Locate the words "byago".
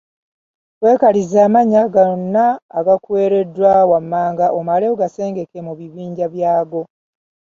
6.33-6.81